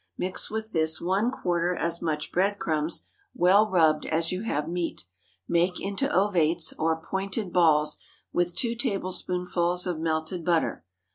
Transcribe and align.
Mix 0.17 0.49
with 0.49 0.71
this 0.71 0.99
one 0.99 1.29
quarter 1.29 1.75
as 1.75 2.01
much 2.01 2.31
bread 2.31 2.57
crumbs, 2.57 3.03
well 3.35 3.69
rubbed, 3.69 4.07
as 4.07 4.31
you 4.31 4.41
have 4.41 4.67
meat; 4.67 5.05
make 5.47 5.79
into 5.79 6.07
ovates, 6.09 6.73
or 6.79 6.99
pointed 6.99 7.53
balls, 7.53 7.97
with 8.33 8.55
two 8.55 8.73
tablespoonfuls 8.73 9.85
of 9.85 9.99
melted 9.99 10.43
butter. 10.43 10.83